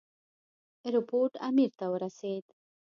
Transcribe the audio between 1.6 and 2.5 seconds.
ته ورسېد.